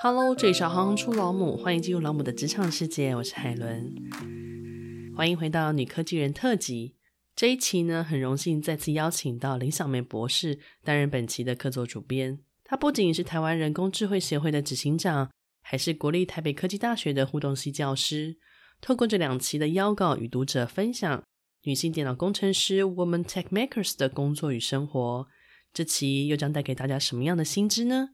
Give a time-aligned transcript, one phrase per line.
[0.00, 3.92] Hello，这里是行行出老母，欢迎进入老母的职场世界，我是海伦。
[5.16, 6.94] 欢迎回到女科技人特辑。
[7.34, 12.38] 这一期呢，很荣幸再次邀请到林小梅博士担任本期的客座主编。
[12.62, 15.28] 她不仅是台湾人工智慧协会的执行长，
[15.62, 18.38] 还是国立台北科技大学的互动系教师。
[18.80, 21.24] 透过这两期的邀稿与读者分享
[21.64, 25.26] 女性电脑工程师 Woman Tech Makers 的工作与生活，
[25.72, 28.10] 这期又将带给大家什么样的新知呢？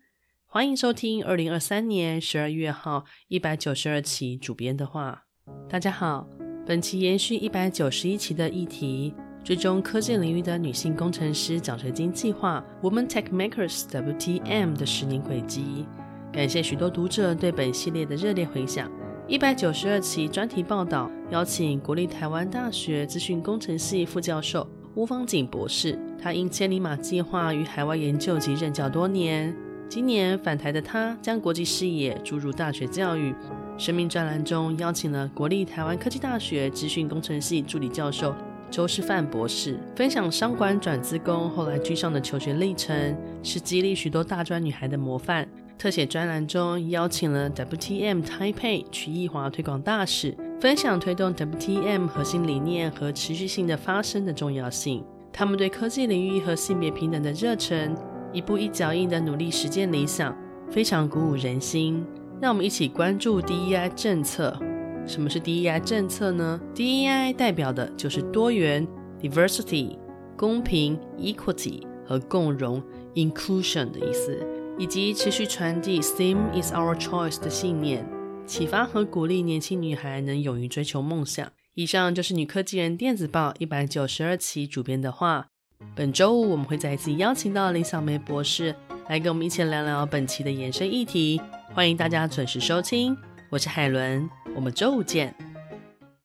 [0.54, 5.24] 欢迎收听二零二三年十二月号一百九十二期主编的话。
[5.68, 6.28] 大家好，
[6.64, 9.12] 本期延续一百九十一期的议题，
[9.42, 15.86] 追踪科技领域的女性工程师奖学金计划 Women Tech Makers WTM 的十年轨迹。
[16.32, 18.88] 感谢许多读者对本系列的热烈回响。
[19.26, 24.64] 一百九十二期专题报道邀请国立台湾大学资讯工程系副教授
[24.94, 29.52] 吴芳锦博士，他因千里马计划于海外研究及任教多年。
[29.88, 33.34] 今年返台的他，将国际视野注入大学教育。
[33.76, 38.34] 生命专栏中邀请了国立台湾科技大学资讯工程系助理教授
[38.70, 45.46] 周世范博士，分享商管转资工后来居上的求学历程，是激励许多大专女孩的模范。
[45.76, 55.04] 特写专栏中邀请了 WTM Taipei 曲艺华推广大使，分享推动 WTM 核心理念和持续性的发声的重要性。
[55.32, 57.94] 他们对科技领域和性别平等的热忱。
[58.34, 60.36] 一步一脚印的努力实践理想，
[60.68, 62.04] 非常鼓舞人心。
[62.40, 64.58] 让我们一起关注 DEI 政策。
[65.06, 68.86] 什么是 DEI 政策呢？DEI 代表的就是多元
[69.22, 69.96] （diversity）、
[70.36, 72.82] 公平 （equity） 和共融
[73.14, 74.44] （inclusion） 的意思，
[74.78, 78.04] 以及持续传递 “STEM is our choice” 的信念，
[78.46, 81.46] 启发和鼓励年轻女孩能勇于追求梦想。
[81.74, 85.48] 以上就是女科技人电子报一百九十二期主编的话。
[85.94, 88.74] 本周五我们会再次邀请到林小梅博士
[89.08, 91.40] 来跟我们一起聊聊本期的延伸议题，
[91.72, 93.16] 欢迎大家准时收听，
[93.50, 95.34] 我是海伦，我们周五见。